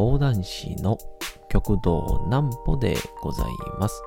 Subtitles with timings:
[0.00, 0.96] 講談師の
[1.50, 3.46] 極道南歩でござい
[3.78, 4.02] ます。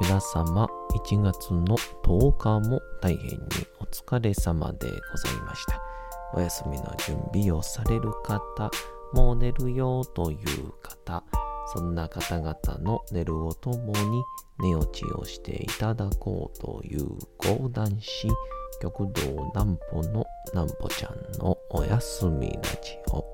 [0.00, 3.38] 皆様、1月の10日も大変に
[3.80, 5.80] お疲れ様でございました。
[6.34, 8.70] お休みの準備をされる方、
[9.12, 10.38] もう寝るよという
[10.80, 11.24] 方、
[11.74, 14.22] そんな方々の寝るをともに
[14.60, 17.08] 寝落ちをしていただこうという
[17.38, 18.28] 講談師、
[18.80, 23.33] 極道南歩の南歩ちゃんのおやすみラジオ。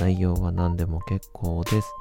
[0.00, 1.94] 内容は何でも結構です。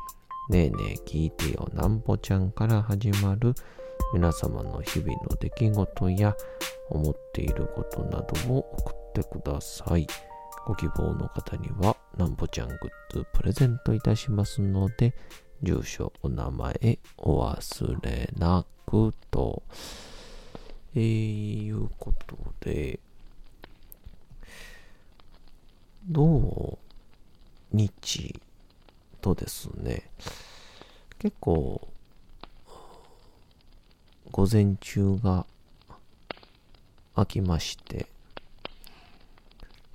[0.49, 3.53] ねえねえ聞いてよなんぽちゃんから始まる
[4.13, 6.35] 皆様の日々の出来事や
[6.89, 10.07] 思っていることなどを送ってください。
[10.65, 15.13] ご希望の方にはなんぽちゃんグッズプレゼントいたしますので、
[15.63, 19.63] 住所、お名前お忘れなくと、
[20.95, 22.99] えー、いうことで、
[26.09, 26.79] 土
[27.71, 28.39] 日
[29.21, 30.09] とですね、
[31.19, 31.87] 結構、
[34.31, 35.45] 午前中が
[37.15, 38.07] 空きまして、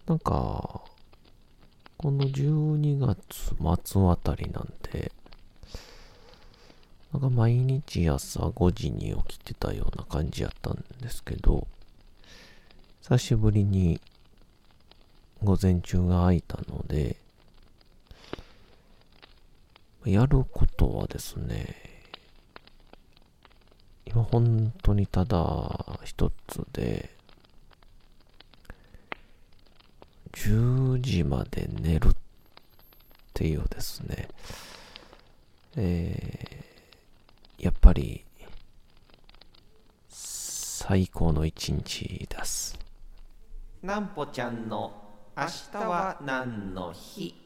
[0.07, 0.83] なんか、
[1.99, 3.57] この12月
[3.91, 5.11] 末あたりなんで、
[7.13, 11.67] なんか毎日朝5時に起きてたような感じやったんですけど、
[13.03, 14.01] 久しぶりに
[15.43, 17.17] 午前中が空いたので、
[20.07, 21.75] やることはですね、
[24.05, 27.11] 今本当にただ一つで、
[30.33, 32.17] 10時まで寝るっ
[33.35, 34.29] ていうですね、
[35.75, 38.25] えー、やっぱり
[40.09, 42.79] 最高の一日です。
[43.83, 44.93] なんぽちゃんの
[45.37, 47.46] 明日は何の日？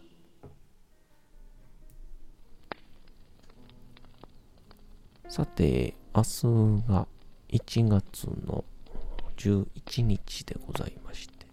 [5.30, 6.28] さて、明日
[6.88, 7.06] が
[7.50, 8.64] 1月の
[9.36, 11.46] 11日でございまして、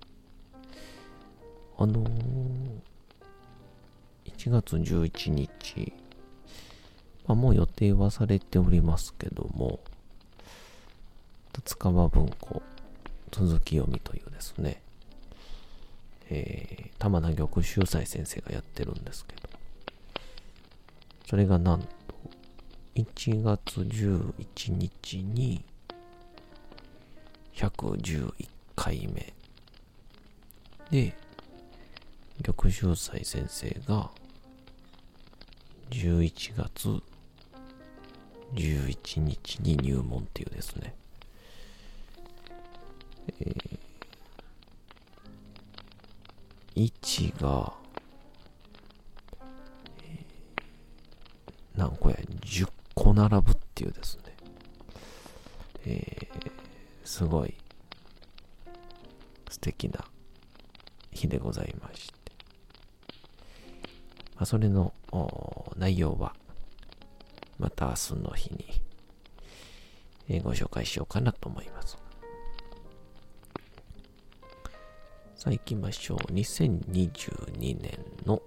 [1.78, 2.10] あのー、
[4.36, 5.94] 1月11日、
[7.28, 9.80] まあ、もう予定はされておりますけども、
[11.64, 12.64] 塚場文庫
[13.30, 14.82] 続き読みというですね、
[16.32, 19.42] えー、玉名玉秀斎先生がやってるんですけど、
[21.28, 21.97] それがなんと、
[22.98, 25.64] 1月11日に
[27.54, 28.34] 111
[28.76, 29.34] 回目
[30.90, 31.16] で
[32.42, 34.10] 玉秀斎先生が
[35.92, 37.00] 11月
[38.56, 40.96] 11日に入門っていうですね、
[43.42, 47.74] えー、1が、
[51.76, 52.77] 何個や10
[53.08, 54.36] 個並ぶっていうですね、
[55.86, 56.52] えー、
[57.06, 57.54] すごい
[59.50, 60.04] 素敵な
[61.12, 62.14] 日でございまして、
[64.36, 64.94] まあ、それの
[65.78, 66.36] 内容は
[67.58, 68.66] また明日の日に、
[70.28, 71.98] えー、ご紹介しようかなと思います。
[75.36, 76.18] さあ行きましょう。
[76.34, 78.42] 2022年の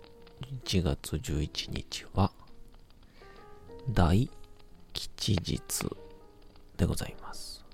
[0.65, 2.31] 1月11日は
[3.89, 4.28] 大
[4.92, 5.60] 吉日
[6.77, 7.65] でございます。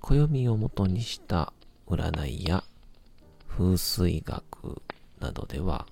[0.00, 1.52] 暦をもとにした
[1.88, 2.62] 占いや
[3.48, 4.82] 風水学
[5.20, 5.86] などでは、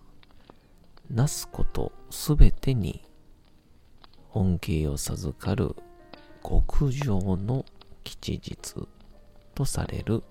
[1.11, 3.03] なすことすべてに
[4.33, 5.75] 恩恵を授かる
[6.43, 7.65] 極上の
[8.05, 8.87] 吉日
[9.55, 10.23] とされる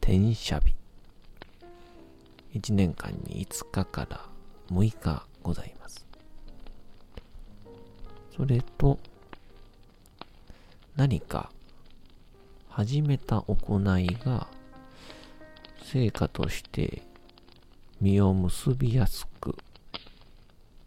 [0.00, 0.74] 天赦日。
[2.54, 4.26] 1年間に5日から
[4.70, 6.06] 6日ございます。
[8.36, 8.98] それと、
[10.96, 11.50] 何か
[12.68, 14.46] 始めた行いが
[15.82, 17.02] 成果として
[18.00, 19.56] 実を結びやすく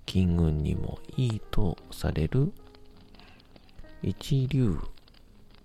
[0.05, 2.51] 金運にもいいとされる
[4.01, 4.77] 一流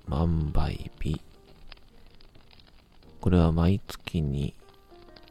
[0.06, 1.20] 万倍日。
[3.20, 4.54] これは毎月に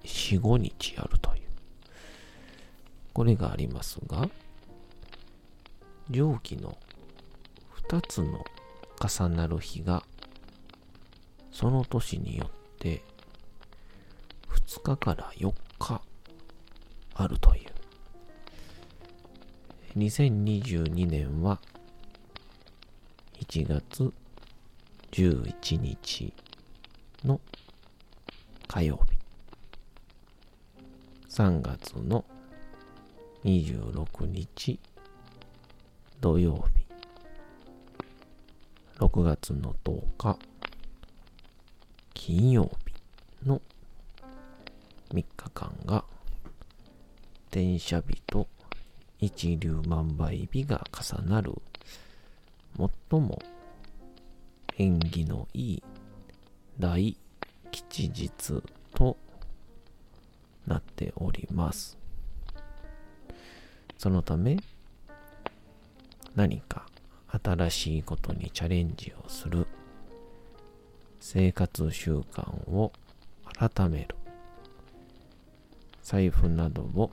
[0.04, 1.42] 4、5日あるという。
[3.14, 4.30] これがありますが、
[6.10, 6.76] 上記の
[7.88, 8.44] 2つの
[9.00, 10.04] 重なる日が、
[11.52, 13.04] その年によって
[14.50, 16.02] 2日から4日
[17.14, 17.70] あるという。
[19.98, 21.60] 2022年は
[23.42, 24.12] 1月
[25.12, 26.34] 11日
[27.24, 27.40] の
[28.68, 29.20] 火曜日。
[31.30, 32.26] 3月の
[33.44, 34.80] 26日
[36.22, 36.86] 土曜日。
[38.98, 40.38] 6月の10日
[42.14, 42.70] 金曜
[43.44, 43.62] 日の
[45.12, 46.04] 3日間が
[47.48, 48.48] 転写日と
[49.20, 51.54] 一粒万倍日が重なる
[53.10, 53.42] 最も
[54.78, 55.84] 縁起のいい
[56.78, 57.16] 大
[57.72, 58.62] 吉日
[58.94, 59.16] と
[60.68, 61.98] なっております。
[63.98, 64.58] そのため
[66.40, 66.86] 何か
[67.28, 69.68] 新しいことにチャレンジをする。
[71.20, 72.94] 生活習慣を
[73.58, 74.16] 改める。
[76.02, 77.12] 財布などを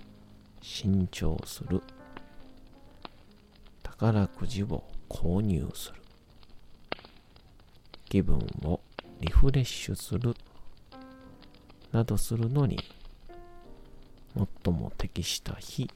[0.63, 1.83] 新調する。
[3.83, 6.01] 宝くじを購入する。
[8.09, 8.79] 気分を
[9.21, 10.37] リフレッシュする。
[11.91, 12.79] などするのに
[14.63, 15.91] 最も適した日。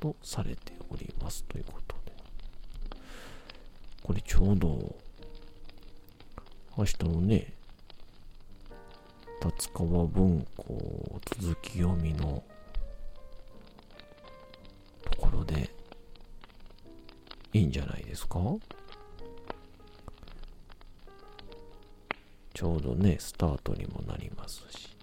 [0.00, 2.12] とされておりますということで
[4.02, 4.96] これちょうど
[6.76, 7.52] 明日のね
[9.44, 12.42] 立川文庫続き読みの
[15.02, 15.70] ところで
[17.52, 18.40] いいんじゃないですか？
[22.52, 24.96] ちょうどね、スタートにもなりますし。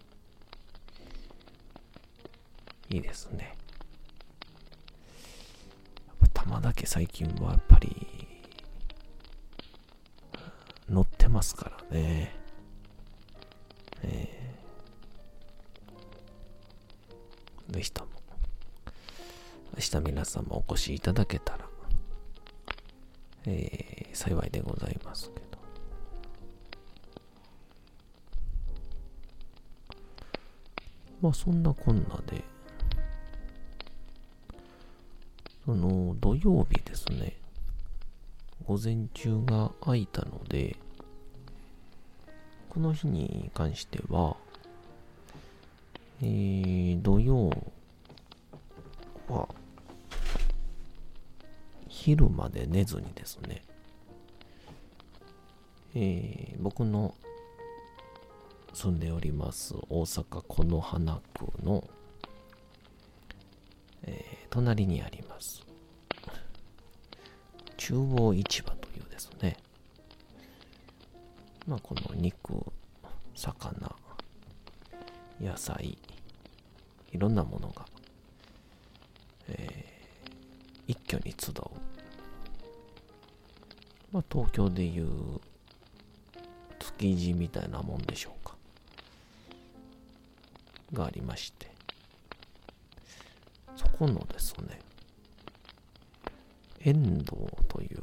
[2.89, 3.55] いいですね。
[6.55, 7.95] やっぱ玉だけ最近はやっぱり、
[10.89, 12.33] 乗ってますからね。
[14.03, 18.11] えー、ぜひとも、
[19.75, 21.67] 明日皆様お越しいただけたら、
[23.47, 25.45] えー、幸いでございますけど。
[31.21, 32.43] まあそんなこんなで、
[35.65, 37.35] その土曜日ですね、
[38.67, 40.75] 午前中が空いたので、
[42.69, 44.37] この日に関しては、
[46.21, 47.49] えー、土曜
[49.27, 49.47] は、
[51.87, 53.63] 昼まで寝ずにですね、
[55.95, 57.15] えー、僕の
[58.73, 61.87] 住んでおります大阪此花区の、
[64.03, 65.24] えー、隣にあります
[67.87, 69.57] 中央市場というですね。
[71.67, 72.65] まあこの肉
[73.35, 73.95] 魚
[75.39, 75.95] 野菜
[77.11, 77.85] いろんなものが、
[79.49, 81.53] えー、一挙に集う。
[84.11, 85.39] まあ東京でいう
[86.79, 88.55] 築地みたいなもんでしょうか。
[90.91, 91.69] がありまして、
[93.75, 94.79] そこのですね、
[96.79, 97.99] 遠藤という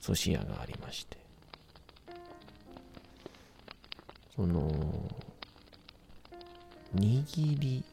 [0.00, 1.18] 寿司屋がありまして、
[4.34, 4.70] その、
[6.94, 7.84] 握り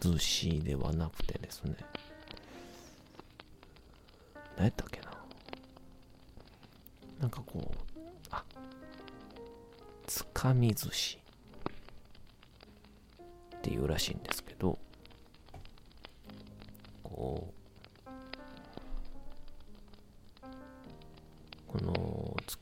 [0.00, 1.76] 寿司ではなくてですね、
[4.56, 5.12] 何やったっけな。
[7.20, 7.98] なんかこう
[8.30, 8.44] あ、
[10.06, 11.18] つかみ寿司
[13.56, 14.44] っていうらしいんです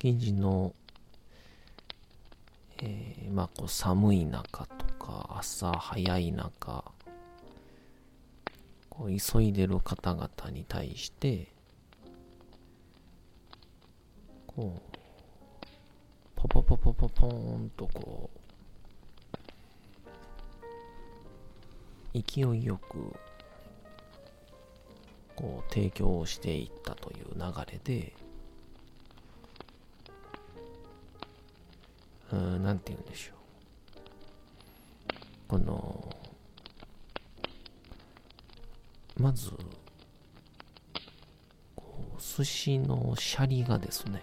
[0.05, 0.75] 築地の、
[2.83, 6.85] えー、まあこう寒い中とか朝早い中、
[8.91, 11.49] こう急いでる方々に対して、
[14.47, 14.97] こう、
[16.37, 18.29] ポポポポポポーンとこ
[22.15, 23.15] う勢いよく
[25.35, 27.41] こう提供していったという流
[27.73, 28.14] れで
[32.35, 33.35] うんなんて言うんでしょう
[35.49, 36.09] この
[39.17, 39.51] まず
[41.77, 44.23] こう寿司のシャリがですね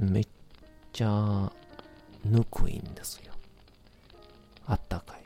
[0.00, 0.28] めっ
[0.92, 1.50] ちゃ
[2.24, 3.32] ぬくいんですよ。
[4.66, 5.22] あったかい。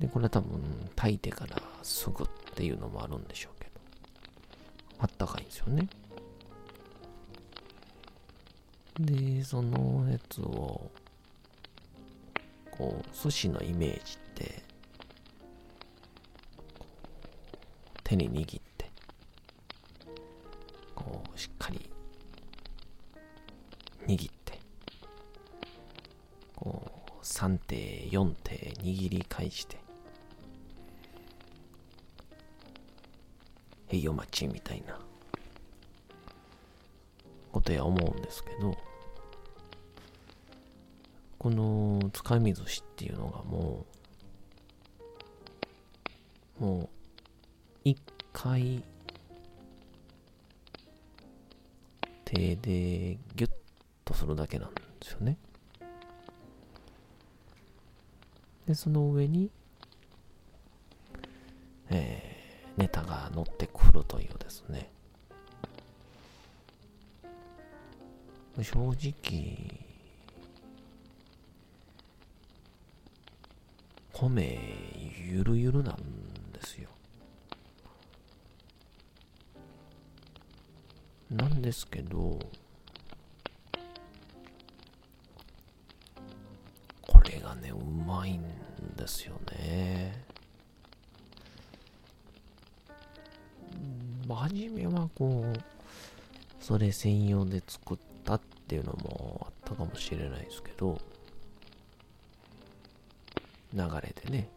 [0.00, 0.60] で、これは多分
[0.94, 3.70] 炊いてからすぐっていうのもあるんでしょうけど、
[4.98, 5.88] あったかいんですよね。
[9.00, 10.88] で、そのやつを、
[12.70, 14.62] こう、寿司のイメージって、
[18.04, 18.90] 手に握って、
[20.94, 21.90] こう、しっかり、
[24.06, 24.60] 握って、
[26.54, 29.76] こう、3手、4手握り返して、
[33.88, 35.00] へいお待ちみたいな。
[37.54, 38.76] ことや思うんですけど、
[41.44, 43.84] このつかみ寿司っていうのがも
[46.58, 46.88] う、もう、
[47.84, 48.00] 一
[48.32, 48.82] 回、
[52.24, 53.50] 手でギュッ
[54.06, 55.36] とするだけなんですよね。
[58.66, 59.50] で、その上に、
[61.90, 64.90] えー、ネタが乗ってくるというですね。
[68.62, 69.93] 正直、
[74.28, 74.58] 米
[75.30, 75.96] ゆるゆるなん
[76.52, 76.88] ですよ。
[81.30, 82.38] なんですけど、
[87.02, 88.42] これがね、うまいん
[88.96, 90.24] ですよね。
[94.28, 95.60] 初めはこう、
[96.60, 100.98] それ専用で作ったっていうのもあったかもしれないですけど、
[103.74, 104.48] 流れでね、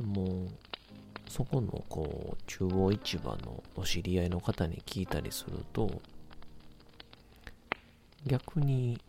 [0.00, 0.48] もう、
[1.28, 6.02] そこのこう、中央市場のお知り合いの方に聞いたりすると、
[8.26, 9.00] 逆に、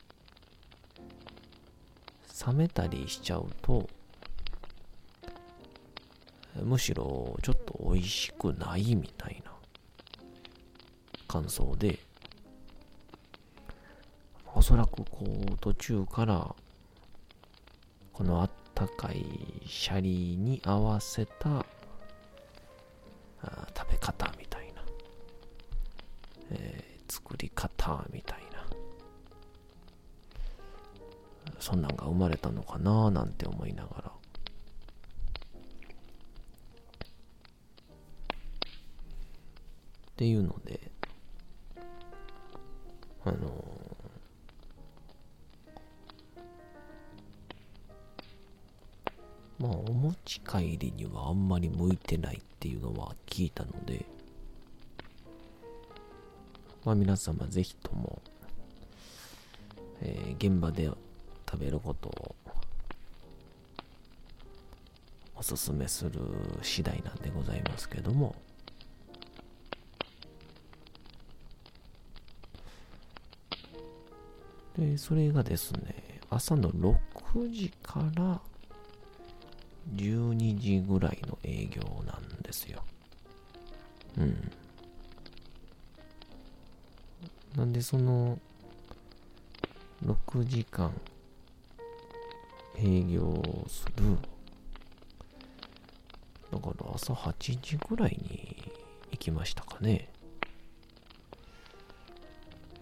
[2.45, 3.89] 冷めたりしちゃうと、
[6.63, 9.51] むしろちょっと美味しくないみたいな
[11.27, 11.99] 感想で、
[14.53, 16.55] おそらくこう途中から
[18.13, 19.25] このあったかい
[19.65, 21.65] シャリに合わせた
[23.75, 24.83] 食べ方みたいな、
[26.51, 28.65] えー、作り方みたいな。
[31.59, 34.11] そんなんが生まれたのかななんて思いながら。
[40.11, 40.91] っていうので
[43.25, 43.80] あの
[49.61, 54.05] まあお持ち帰りにはあんまり向いてないっていうのは聞いたので
[56.83, 58.21] まあ皆様ぜひとも、
[60.01, 60.89] えー、現場で
[61.49, 62.35] 食べることを
[65.35, 66.11] おすすめする
[66.61, 68.35] 次第なんでございますけども
[74.77, 76.97] で、それがですね、朝の6
[77.51, 78.41] 時から
[79.95, 82.83] 12時ぐらいの営業なんですよ。
[84.17, 84.51] うん。
[87.55, 88.39] なんでその
[90.05, 90.91] 6時間
[92.77, 94.17] 営業する
[96.51, 98.71] だから朝8時ぐらいに
[99.11, 100.09] 行きましたかね。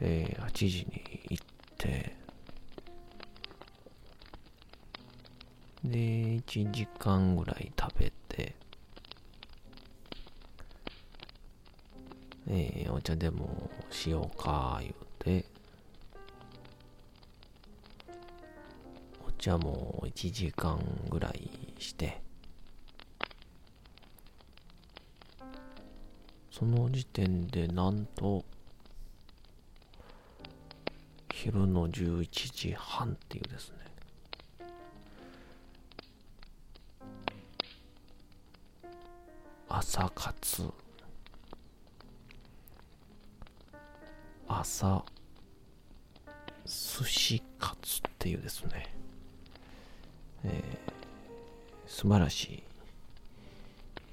[0.02, 1.46] えー、8時に行っ
[1.78, 2.09] て
[5.84, 8.56] で1時間ぐらい食べて。
[12.52, 15.46] えー、お茶でもしようか言うて。
[19.28, 22.22] お茶も1時間ぐらいして。
[26.52, 28.44] その時点でなんと
[31.32, 33.89] 昼の11時半っていうですね。
[39.80, 40.74] 朝活。
[44.46, 45.06] 朝
[46.66, 48.94] 寿司カツっていうですね、
[50.44, 52.62] えー、素晴らし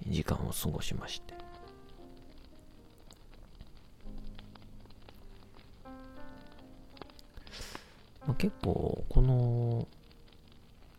[0.09, 1.35] い時間を過ごしまして。
[8.25, 9.89] まあ、結構この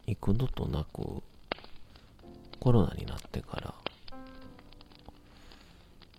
[0.07, 1.23] 幾度となく
[2.59, 3.73] コロナになってから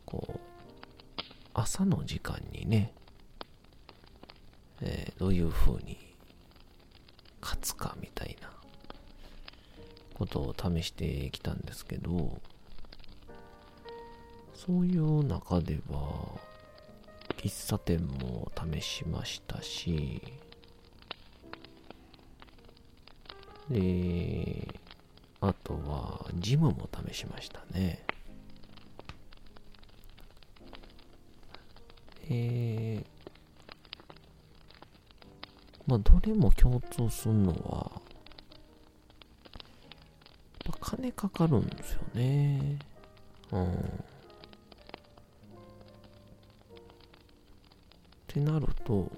[0.09, 1.21] こう
[1.53, 2.95] 朝の時間にね、
[4.81, 5.99] えー、どういう風に
[7.43, 8.49] 勝つかみたいな
[10.15, 12.41] ことを試してきたんですけど、
[14.55, 16.41] そういう中では、
[17.37, 20.23] 喫茶店も試しましたし、
[23.69, 24.75] で、
[25.43, 28.08] あとは、ジムも試しましたね。
[32.31, 33.05] えー、
[35.87, 37.91] まあ、どれも共通するのは、
[40.67, 42.79] やっぱ金かかるんですよね。
[43.53, 43.65] うん。
[43.65, 43.71] っ
[48.27, 49.11] てなると、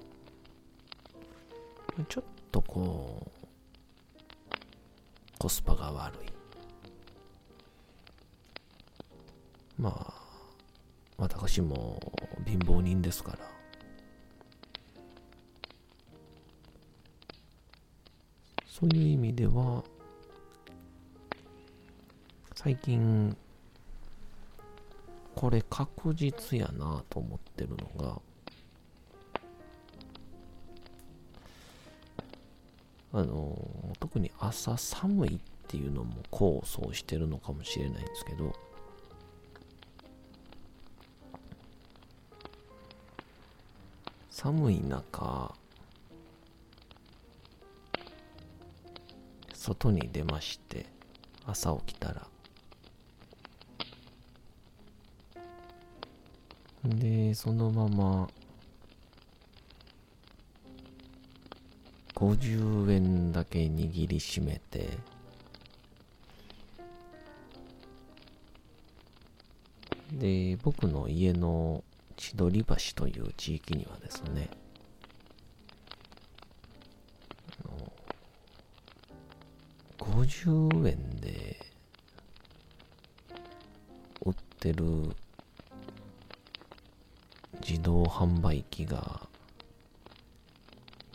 [2.08, 3.30] ちょっとこう、
[5.38, 6.18] コスパが悪い。
[9.76, 10.12] まあ、
[11.16, 11.98] 私も
[12.50, 13.38] 貧乏人ですから。
[18.66, 19.85] そういう意味では、
[22.57, 23.37] 最近、
[25.37, 28.21] これ確実やなと思ってるのが、
[33.12, 35.38] あの、特に朝寒いっ
[35.69, 38.52] ていうのも功を奏してるのかもしれないんですけど、
[44.42, 45.54] 寒い中、
[49.52, 50.87] 外に出まして、
[51.44, 52.26] 朝起きたら。
[56.87, 58.30] で、そのまま、
[62.14, 64.88] 50円だけ握りしめて、
[70.14, 71.84] で、僕の家の
[72.21, 74.50] 千鳥橋という地域にはですね、
[79.99, 81.56] 50円で
[84.23, 84.85] 売ってる
[87.67, 89.26] 自動販売機が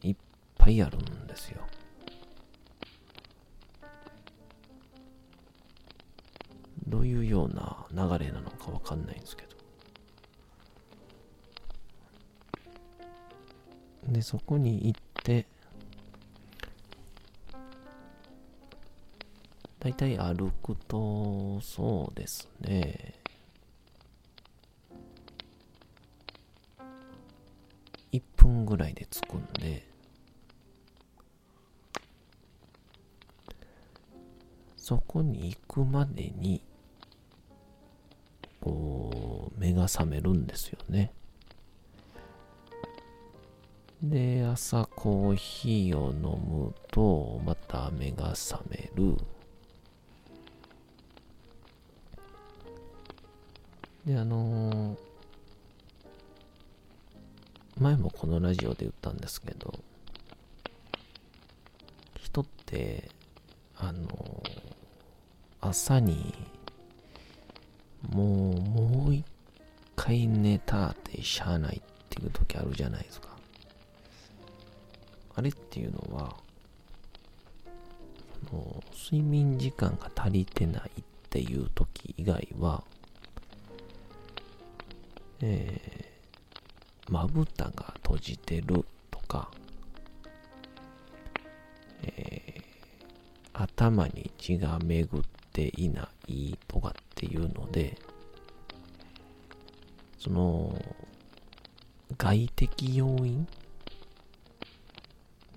[0.02, 0.16] いっ
[0.58, 1.62] ぱいあるんですよ。
[6.88, 9.55] どういうような流れなのかわかんないんですけど。
[14.16, 15.46] で、そこに行って、
[19.80, 23.16] だいたい歩くと、そうですね。
[28.14, 29.86] 1分ぐらいで着くんで、
[34.78, 36.62] そこに行くまでに、
[38.62, 41.12] こう、目が覚めるんですよね。
[44.04, 49.18] で、朝コーヒーを飲むと、また目が覚める。
[54.06, 54.98] で、あのー、
[57.80, 59.74] 前もこのラジオで言ったんですけど、
[62.22, 63.10] 人って、
[63.78, 64.62] あのー、
[65.62, 66.36] 朝に、
[68.10, 69.26] もう、もう一
[69.96, 73.35] 回寝たってしゃあないっていう時あるじゃないですか。
[75.36, 76.36] あれっていうのは、
[78.50, 82.84] その睡眠時間が足りてないっていう時以外は、
[85.42, 89.52] えー、まぶたが閉じてるとか、
[92.04, 97.98] えー、頭に血が巡っていないとかっていうので、
[100.18, 100.74] その、
[102.18, 103.46] 外的要因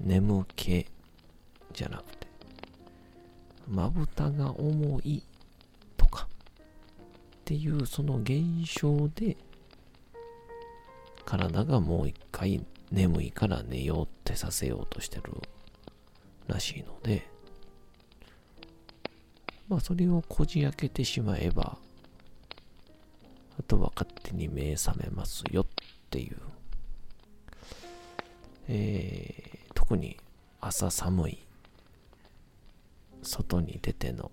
[0.00, 0.86] 眠気
[1.72, 2.26] じゃなくて、
[3.68, 5.22] まぶたが重い
[5.96, 6.28] とかっ
[7.44, 9.36] ていうその現象で
[11.24, 15.24] 体がもう一回眠いから寝ようってさせようとしてる
[16.46, 17.28] らしいので、
[19.68, 21.76] まあそれをこじ開けてしまえば、
[23.58, 25.66] あとは勝手に目覚めますよっ
[26.08, 26.36] ていう、
[28.68, 29.47] えー、
[29.88, 30.18] 特に
[30.60, 31.38] 朝寒い
[33.22, 34.30] 外に出ての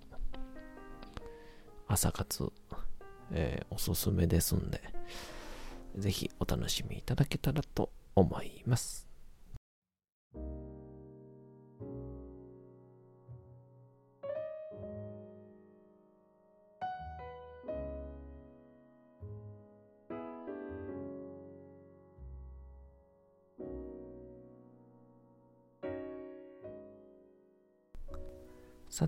[1.88, 2.52] 朝活、
[3.32, 4.82] えー、おすすめですんで、
[5.96, 9.05] ぜひお楽しみいただけたらと思います。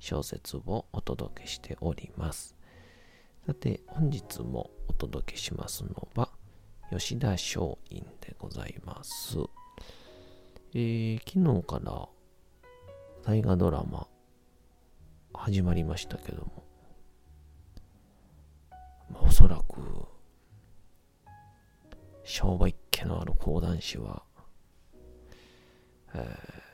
[0.00, 2.56] 小説をお届けしております。
[3.46, 6.30] さて、本日もお届けしますのは、
[6.90, 9.38] 吉田松陰でございます。
[10.74, 12.08] えー、昨日から
[13.22, 14.08] 大河ドラマ
[15.34, 16.64] 始まりましたけども、
[19.12, 19.80] まあおそらく
[22.24, 24.22] 商売っ気のある講談師は、
[26.14, 26.70] えー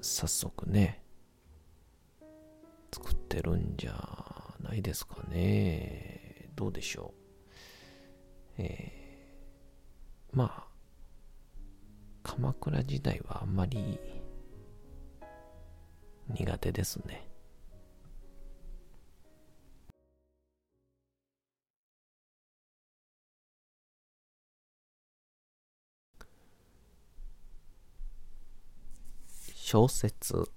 [0.00, 1.02] 早速ね
[2.92, 6.50] 作ってるんじゃないですかね。
[6.54, 7.14] どうでしょ
[8.58, 8.62] う。
[8.62, 9.06] えー
[10.32, 10.66] まあ
[12.22, 13.98] 鎌倉時代はあんまり
[16.28, 17.26] 苦手ですね。
[29.54, 30.50] 小説。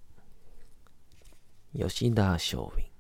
[1.82, 2.92] 吉田松陰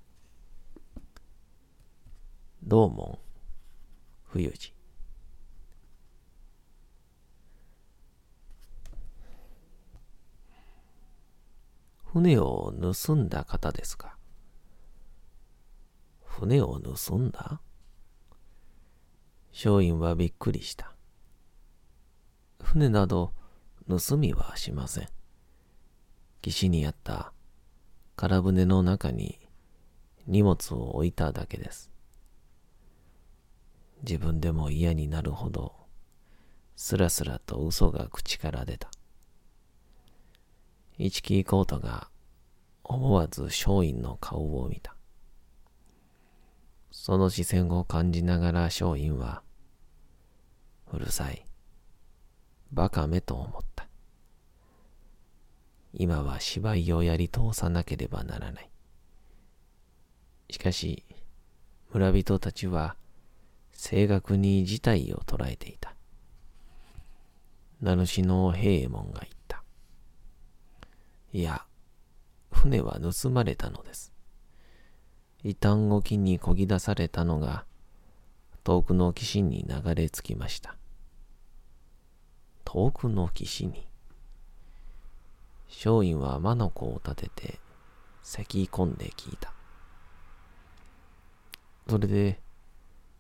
[2.63, 3.20] 道門
[4.24, 4.74] 冬治
[12.06, 14.15] 船を盗んだ方ですか？
[16.24, 17.60] 船を盗んだ？
[19.52, 20.96] 松陰はびっくりした。
[22.63, 23.34] 船など
[23.89, 25.10] 盗みはしません。
[26.42, 27.34] 岸にあった
[28.22, 29.40] 空船の中に
[30.28, 31.90] 荷物を置いただけです。
[34.04, 35.74] 自分でも嫌になるほど、
[36.76, 38.92] すらすらと嘘が口から出た。
[40.98, 42.10] 一木コートが
[42.84, 44.98] 思わず松陰の顔を見た。
[46.92, 49.44] その視線を感じながら松陰は、
[50.92, 51.46] うるさい、
[52.74, 53.79] バカめと思った。
[55.93, 58.69] 今は芝居をやり通さなければならない。
[60.49, 61.04] しかし、
[61.91, 62.95] 村人たちは
[63.71, 65.95] 正確に事態を捉えていた。
[67.82, 69.63] 名主の平右衛門が言った。
[71.32, 71.65] いや、
[72.52, 74.12] 船は盗まれたのです。
[75.43, 77.65] 異端沖にこぎ出されたのが
[78.63, 80.75] 遠くの岸に流れ着きました。
[82.65, 83.88] 遠くの岸に
[85.70, 87.60] 松陰は魔の子を立てて
[88.24, 89.54] 咳き込んで聞いた。
[91.88, 92.40] それで、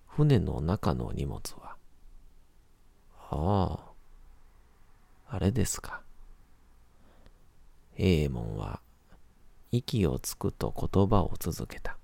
[0.05, 1.75] 船の中の荷物は、
[3.31, 3.79] あ
[5.29, 6.01] あ、あれですか。
[7.95, 8.81] 平右衛門は、
[9.71, 11.97] 息をつくと言葉を続けた。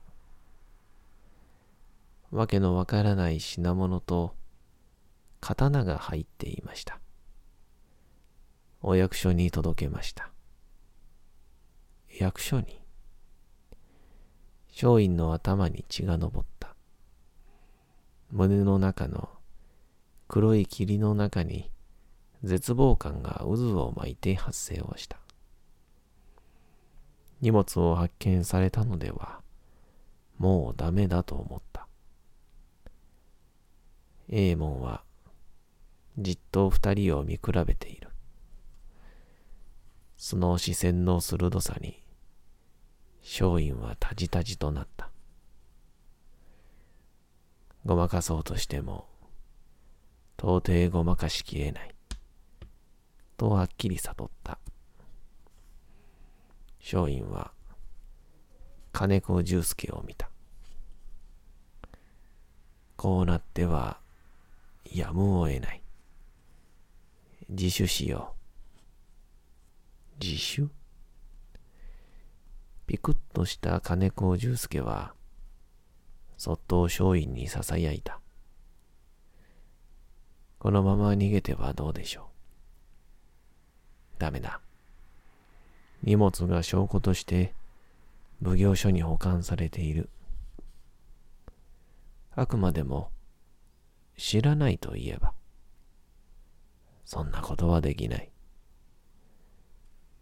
[2.32, 4.36] わけのわからない品物と、
[5.40, 7.00] 刀が入っていました。
[8.82, 10.35] お役所に届けました。
[12.18, 12.82] 役所に
[14.70, 16.76] 松陰の頭に血が昇った。
[18.32, 19.30] 胸の中の
[20.28, 21.72] 黒い霧の中に
[22.44, 25.18] 絶望感が渦を巻いて発生をした。
[27.42, 29.42] 荷物を発見されたのでは、
[30.38, 31.88] もうダメだと思った。
[34.30, 35.04] 英門は
[36.18, 38.10] じっと二人を見比べている。
[40.18, 42.02] その視線の鋭さに、
[43.28, 45.10] 松陰はたじたじとなった。
[47.84, 49.08] ごまかそうとしても、
[50.38, 51.96] 到底ごまかしきれない。
[53.36, 54.60] とはっきり悟った。
[56.80, 57.52] 松陰は、
[58.94, 60.30] 金子重介を見た。
[62.96, 64.00] こうなっては、
[64.94, 65.82] やむを得ない。
[67.50, 68.36] 自首しよ
[70.22, 70.24] う。
[70.24, 70.85] 自首？
[72.88, 75.14] ピクッとした金子重介は、
[76.38, 78.20] そっと松陰に囁いた。
[80.60, 84.20] このまま逃げてはどうでしょう。
[84.20, 84.62] ダメだ。
[86.04, 87.54] 荷物が証拠として
[88.44, 90.10] 奉行所に保管されている。
[92.36, 93.12] あくまでも
[94.18, 95.34] 知らないと言えば、
[97.06, 98.32] そんなことはできない。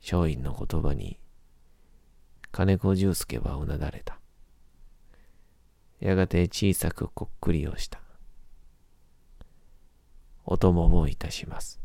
[0.02, 1.18] 松陰の言葉に
[2.54, 4.20] 金子重介はうなだれた。
[6.00, 8.00] やがて小さくこっくりをした。
[10.46, 11.82] お供をいたします。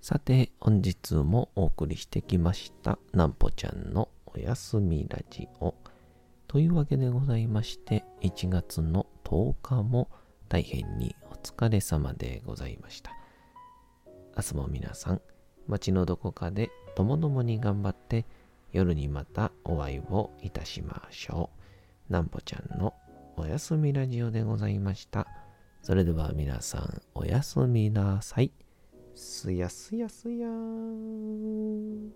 [0.00, 5.74] さて、本日もお送りしてきました、なんぽちゃんのおやすみラジオ。
[6.46, 10.08] というわけでございまして、1月の10日も
[10.52, 13.12] 大変にお疲れ様でございました。
[14.36, 15.22] 明日も皆さん、
[15.66, 18.26] 街のどこかでともどもに頑張って、
[18.70, 21.48] 夜にまたお会いをいたしましょ
[22.10, 22.12] う。
[22.12, 22.92] なんぽちゃんの
[23.38, 25.26] おやすみラジオでございました。
[25.80, 28.52] それでは皆さん、おやすみなさい。
[29.14, 32.12] すやすやすやーん。